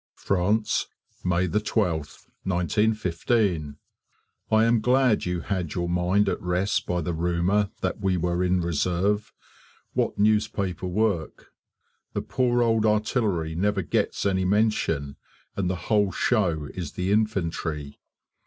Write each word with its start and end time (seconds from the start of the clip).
France, 0.17 0.87
May 1.23 1.47
12th, 1.47 2.27
1915. 2.43 3.77
I 4.49 4.65
am 4.65 4.81
glad 4.81 5.27
you 5.27 5.41
had 5.41 5.75
your 5.75 5.87
mind 5.87 6.27
at 6.27 6.41
rest 6.41 6.87
by 6.87 7.01
the 7.01 7.13
rumour 7.13 7.69
that 7.81 7.99
we 8.01 8.17
were 8.17 8.43
in 8.43 8.61
reserve. 8.61 9.31
What 9.93 10.17
newspaper 10.17 10.87
work! 10.87 11.53
The 12.13 12.23
poor 12.23 12.63
old 12.63 12.83
artillery 12.83 13.53
never 13.53 13.83
gets 13.83 14.25
any 14.25 14.43
mention, 14.43 15.17
and 15.55 15.69
the 15.69 15.75
whole 15.85 16.11
show 16.11 16.65
is 16.73 16.93
the 16.93 17.11
infantry. 17.11 17.99